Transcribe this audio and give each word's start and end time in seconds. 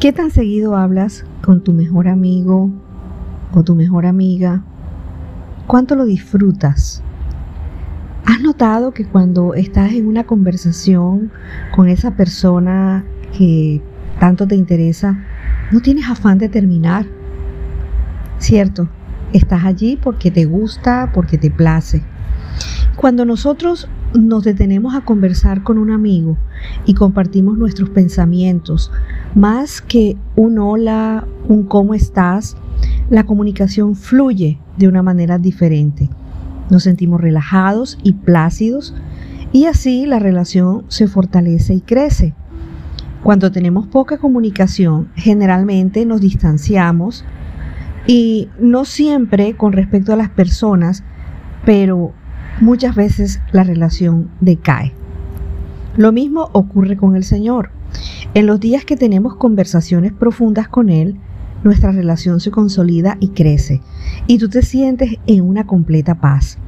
¿Qué 0.00 0.12
tan 0.12 0.30
seguido 0.30 0.76
hablas 0.76 1.24
con 1.42 1.64
tu 1.64 1.72
mejor 1.72 2.06
amigo 2.06 2.70
o 3.52 3.64
tu 3.64 3.74
mejor 3.74 4.06
amiga? 4.06 4.62
¿Cuánto 5.66 5.96
lo 5.96 6.04
disfrutas? 6.04 7.02
¿Has 8.24 8.40
notado 8.40 8.92
que 8.92 9.04
cuando 9.04 9.54
estás 9.54 9.90
en 9.94 10.06
una 10.06 10.22
conversación 10.22 11.32
con 11.74 11.88
esa 11.88 12.12
persona 12.12 13.04
que 13.36 13.82
tanto 14.20 14.46
te 14.46 14.54
interesa, 14.54 15.18
no 15.72 15.80
tienes 15.80 16.08
afán 16.08 16.38
de 16.38 16.48
terminar? 16.48 17.04
¿Cierto? 18.38 18.88
Estás 19.32 19.64
allí 19.64 19.98
porque 20.00 20.30
te 20.30 20.44
gusta, 20.44 21.10
porque 21.12 21.38
te 21.38 21.50
place. 21.50 22.04
Cuando 22.94 23.24
nosotros 23.24 23.88
nos 24.14 24.44
detenemos 24.44 24.94
a 24.94 25.02
conversar 25.02 25.62
con 25.62 25.78
un 25.78 25.90
amigo 25.90 26.36
y 26.86 26.94
compartimos 26.94 27.58
nuestros 27.58 27.90
pensamientos, 27.90 28.90
más 29.34 29.80
que 29.80 30.16
un 30.36 30.58
hola, 30.58 31.26
un 31.48 31.64
cómo 31.64 31.94
estás, 31.94 32.56
la 33.10 33.24
comunicación 33.24 33.94
fluye 33.94 34.58
de 34.76 34.88
una 34.88 35.02
manera 35.02 35.38
diferente. 35.38 36.08
Nos 36.70 36.84
sentimos 36.84 37.20
relajados 37.20 37.98
y 38.02 38.12
plácidos 38.14 38.94
y 39.52 39.66
así 39.66 40.06
la 40.06 40.18
relación 40.18 40.84
se 40.88 41.06
fortalece 41.06 41.74
y 41.74 41.80
crece. 41.80 42.34
Cuando 43.22 43.50
tenemos 43.50 43.86
poca 43.86 44.18
comunicación, 44.18 45.08
generalmente 45.14 46.06
nos 46.06 46.20
distanciamos 46.20 47.24
y 48.06 48.48
no 48.60 48.84
siempre 48.84 49.54
con 49.56 49.72
respecto 49.72 50.12
a 50.12 50.16
las 50.16 50.30
personas, 50.30 51.02
pero 51.64 52.12
muchas 52.60 52.94
veces 52.94 53.40
la 53.52 53.64
relación 53.64 54.30
decae. 54.40 54.92
Lo 55.96 56.12
mismo 56.12 56.50
ocurre 56.52 56.96
con 56.96 57.16
el 57.16 57.24
Señor. 57.24 57.70
En 58.34 58.46
los 58.46 58.60
días 58.60 58.84
que 58.84 58.96
tenemos 58.96 59.36
conversaciones 59.36 60.12
profundas 60.12 60.68
con 60.68 60.90
Él, 60.90 61.16
nuestra 61.64 61.90
relación 61.90 62.40
se 62.40 62.50
consolida 62.50 63.16
y 63.20 63.28
crece, 63.28 63.80
y 64.26 64.38
tú 64.38 64.48
te 64.48 64.62
sientes 64.62 65.16
en 65.26 65.44
una 65.44 65.66
completa 65.66 66.16
paz. 66.16 66.58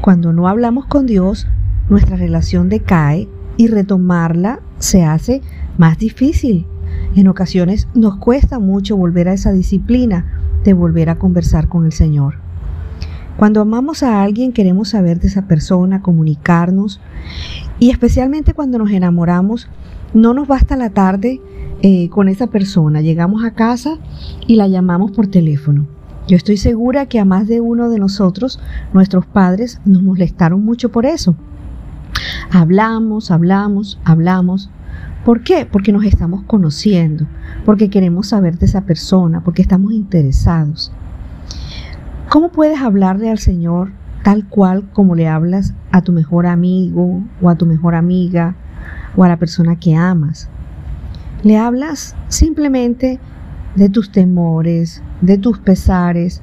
Cuando 0.00 0.32
no 0.32 0.48
hablamos 0.48 0.86
con 0.86 1.06
Dios, 1.06 1.46
nuestra 1.88 2.16
relación 2.16 2.68
decae 2.68 3.28
y 3.56 3.68
retomarla 3.68 4.60
se 4.78 5.04
hace 5.04 5.40
más 5.78 5.98
difícil. 5.98 6.66
En 7.16 7.28
ocasiones 7.28 7.88
nos 7.94 8.16
cuesta 8.16 8.58
mucho 8.58 8.96
volver 8.96 9.28
a 9.28 9.32
esa 9.32 9.52
disciplina 9.52 10.26
de 10.64 10.72
volver 10.72 11.08
a 11.10 11.18
conversar 11.18 11.68
con 11.68 11.86
el 11.86 11.92
Señor. 11.92 12.47
Cuando 13.38 13.60
amamos 13.60 14.02
a 14.02 14.20
alguien 14.20 14.52
queremos 14.52 14.88
saber 14.88 15.20
de 15.20 15.28
esa 15.28 15.46
persona, 15.46 16.02
comunicarnos 16.02 17.00
y 17.78 17.90
especialmente 17.90 18.52
cuando 18.52 18.78
nos 18.78 18.90
enamoramos, 18.90 19.68
no 20.12 20.34
nos 20.34 20.48
basta 20.48 20.76
la 20.76 20.90
tarde 20.90 21.40
eh, 21.80 22.08
con 22.08 22.28
esa 22.28 22.48
persona. 22.48 23.00
Llegamos 23.00 23.44
a 23.44 23.52
casa 23.52 23.96
y 24.48 24.56
la 24.56 24.66
llamamos 24.66 25.12
por 25.12 25.28
teléfono. 25.28 25.86
Yo 26.26 26.36
estoy 26.36 26.56
segura 26.56 27.06
que 27.06 27.20
a 27.20 27.24
más 27.24 27.46
de 27.46 27.60
uno 27.60 27.90
de 27.90 28.00
nosotros, 28.00 28.58
nuestros 28.92 29.24
padres, 29.24 29.80
nos 29.84 30.02
molestaron 30.02 30.64
mucho 30.64 30.90
por 30.90 31.06
eso. 31.06 31.36
Hablamos, 32.50 33.30
hablamos, 33.30 34.00
hablamos. 34.02 34.68
¿Por 35.24 35.44
qué? 35.44 35.64
Porque 35.64 35.92
nos 35.92 36.04
estamos 36.04 36.42
conociendo, 36.42 37.28
porque 37.64 37.88
queremos 37.88 38.26
saber 38.30 38.58
de 38.58 38.66
esa 38.66 38.80
persona, 38.80 39.44
porque 39.44 39.62
estamos 39.62 39.92
interesados. 39.92 40.90
¿Cómo 42.28 42.50
puedes 42.50 42.82
hablarle 42.82 43.30
al 43.30 43.38
Señor 43.38 43.90
tal 44.22 44.46
cual 44.46 44.90
como 44.92 45.14
le 45.14 45.28
hablas 45.28 45.72
a 45.92 46.02
tu 46.02 46.12
mejor 46.12 46.44
amigo 46.44 47.22
o 47.40 47.48
a 47.48 47.54
tu 47.54 47.64
mejor 47.64 47.94
amiga 47.94 48.54
o 49.16 49.24
a 49.24 49.28
la 49.28 49.38
persona 49.38 49.76
que 49.76 49.96
amas? 49.96 50.50
Le 51.42 51.56
hablas 51.56 52.16
simplemente 52.28 53.18
de 53.76 53.88
tus 53.88 54.12
temores, 54.12 55.02
de 55.22 55.38
tus 55.38 55.58
pesares, 55.58 56.42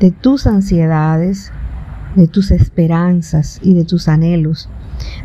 de 0.00 0.10
tus 0.10 0.46
ansiedades, 0.46 1.50
de 2.14 2.28
tus 2.28 2.50
esperanzas 2.50 3.58
y 3.62 3.72
de 3.72 3.86
tus 3.86 4.08
anhelos, 4.08 4.68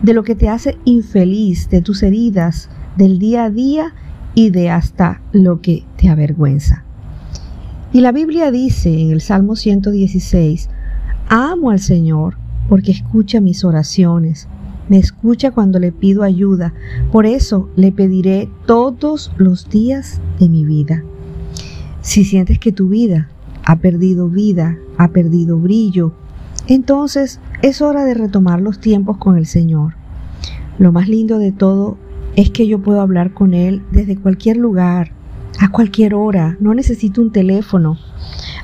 de 0.01 0.13
lo 0.13 0.23
que 0.23 0.35
te 0.35 0.47
hace 0.47 0.77
infeliz, 0.85 1.69
de 1.69 1.81
tus 1.81 2.01
heridas 2.01 2.69
del 2.95 3.19
día 3.19 3.43
a 3.43 3.49
día 3.49 3.93
y 4.33 4.51
de 4.51 4.69
hasta 4.69 5.19
lo 5.33 5.59
que 5.59 5.85
te 5.97 6.07
avergüenza. 6.07 6.86
Y 7.93 8.01
la 8.01 8.11
Biblia 8.11 8.51
dice 8.51 9.01
en 9.01 9.11
el 9.11 9.21
Salmo 9.21 9.55
116, 9.55 10.69
amo 11.29 11.71
al 11.71 11.79
Señor 11.79 12.35
porque 12.67 12.91
escucha 12.91 13.39
mis 13.39 13.63
oraciones, 13.63 14.49
me 14.89 14.97
escucha 14.97 15.51
cuando 15.51 15.79
le 15.79 15.93
pido 15.93 16.23
ayuda, 16.23 16.73
por 17.13 17.25
eso 17.25 17.69
le 17.77 17.93
pediré 17.93 18.49
todos 18.65 19.31
los 19.37 19.69
días 19.69 20.19
de 20.37 20.49
mi 20.49 20.65
vida. 20.65 21.03
Si 22.01 22.25
sientes 22.25 22.59
que 22.59 22.73
tu 22.73 22.89
vida 22.89 23.29
ha 23.63 23.77
perdido 23.77 24.27
vida, 24.27 24.77
ha 24.97 25.07
perdido 25.09 25.57
brillo, 25.57 26.13
entonces 26.67 27.39
es 27.61 27.81
hora 27.81 28.03
de 28.03 28.13
retomar 28.13 28.61
los 28.61 28.81
tiempos 28.81 29.17
con 29.17 29.37
el 29.37 29.45
Señor. 29.45 29.93
Lo 30.77 30.91
más 30.91 31.07
lindo 31.07 31.39
de 31.39 31.53
todo 31.53 31.97
es 32.35 32.51
que 32.51 32.67
yo 32.67 32.79
puedo 32.79 32.99
hablar 32.99 33.33
con 33.33 33.53
Él 33.53 33.81
desde 33.91 34.17
cualquier 34.17 34.57
lugar, 34.57 35.11
a 35.59 35.69
cualquier 35.69 36.13
hora, 36.13 36.55
no 36.59 36.73
necesito 36.73 37.21
un 37.21 37.31
teléfono, 37.31 37.97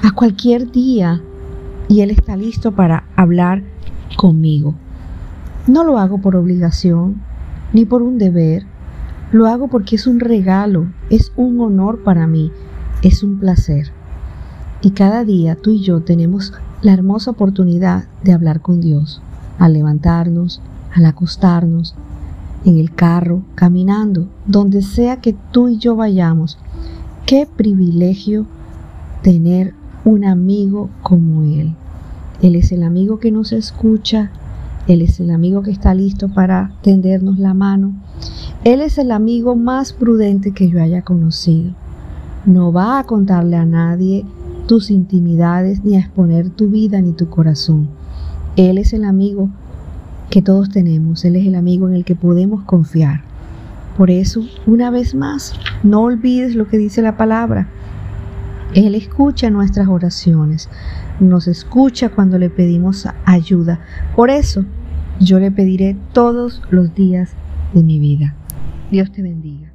a 0.01 0.11
cualquier 0.11 0.71
día, 0.71 1.21
y 1.87 2.01
Él 2.01 2.11
está 2.11 2.35
listo 2.35 2.71
para 2.71 3.05
hablar 3.15 3.63
conmigo. 4.15 4.75
No 5.67 5.83
lo 5.83 5.97
hago 5.97 6.19
por 6.19 6.35
obligación, 6.35 7.21
ni 7.73 7.85
por 7.85 8.01
un 8.01 8.17
deber, 8.17 8.65
lo 9.31 9.47
hago 9.47 9.67
porque 9.67 9.95
es 9.95 10.05
un 10.05 10.19
regalo, 10.19 10.87
es 11.09 11.31
un 11.35 11.59
honor 11.59 12.03
para 12.03 12.27
mí, 12.27 12.51
es 13.01 13.23
un 13.23 13.39
placer. 13.39 13.91
Y 14.81 14.91
cada 14.91 15.23
día 15.23 15.55
tú 15.55 15.71
y 15.71 15.81
yo 15.81 16.01
tenemos 16.01 16.53
la 16.81 16.93
hermosa 16.93 17.31
oportunidad 17.31 18.05
de 18.23 18.33
hablar 18.33 18.61
con 18.61 18.81
Dios, 18.81 19.21
al 19.57 19.73
levantarnos, 19.73 20.61
al 20.93 21.05
acostarnos, 21.05 21.95
en 22.65 22.77
el 22.77 22.93
carro, 22.93 23.41
caminando, 23.55 24.27
donde 24.45 24.81
sea 24.81 25.19
que 25.19 25.35
tú 25.51 25.69
y 25.69 25.77
yo 25.77 25.95
vayamos, 25.95 26.57
Qué 27.25 27.47
privilegio 27.47 28.45
tener 29.22 29.73
un 30.03 30.25
amigo 30.25 30.89
como 31.01 31.44
Él. 31.44 31.73
Él 32.41 32.56
es 32.56 32.73
el 32.73 32.84
amigo 32.84 33.19
que 33.19 33.31
nos 33.31 33.53
escucha, 33.53 34.31
Él 34.89 35.01
es 35.01 35.22
el 35.22 35.31
amigo 35.31 35.63
que 35.63 35.72
está 35.72 35.94
listo 35.94 36.28
para 36.28 36.73
tendernos 36.81 37.39
la 37.39 37.53
mano. 37.53 37.94
Él 38.66 38.81
es 38.81 38.97
el 38.97 39.09
amigo 39.09 39.56
más 39.56 39.94
prudente 39.94 40.51
que 40.51 40.67
yo 40.69 40.81
haya 40.81 41.03
conocido. 41.03 41.72
No 42.45 42.73
va 42.73 43.00
a 43.00 43.06
contarle 43.06 43.56
a 43.56 43.66
nadie 43.66 44.25
tus 44.67 44.91
intimidades 44.91 45.81
ni 45.85 45.95
a 45.95 46.01
exponer 46.01 46.50
tu 46.50 46.67
vida 46.67 47.00
ni 47.00 47.13
tu 47.13 47.29
corazón. 47.29 47.88
Él 48.57 48.78
es 48.78 48.91
el 48.91 49.06
amigo 49.06 49.50
que 50.29 50.41
todos 50.41 50.69
tenemos, 50.69 51.23
Él 51.23 51.38
es 51.38 51.47
el 51.47 51.56
amigo 51.56 51.88
en 51.88 51.95
el 51.95 52.03
que 52.03 52.16
podemos 52.16 52.63
confiar. 52.63 53.32
Por 53.97 54.09
eso, 54.09 54.41
una 54.65 54.89
vez 54.89 55.13
más, 55.13 55.53
no 55.83 56.01
olvides 56.01 56.55
lo 56.55 56.67
que 56.67 56.77
dice 56.77 57.01
la 57.01 57.17
palabra. 57.17 57.67
Él 58.73 58.95
escucha 58.95 59.51
nuestras 59.51 59.87
oraciones, 59.87 60.67
nos 61.19 61.47
escucha 61.47 62.09
cuando 62.09 62.39
le 62.39 62.49
pedimos 62.49 63.07
ayuda. 63.25 63.81
Por 64.15 64.31
eso, 64.31 64.65
yo 65.19 65.39
le 65.39 65.51
pediré 65.51 65.95
todos 66.11 66.61
los 66.71 66.95
días 66.95 67.33
de 67.73 67.83
mi 67.83 67.99
vida. 67.99 68.33
Dios 68.89 69.11
te 69.11 69.21
bendiga. 69.21 69.71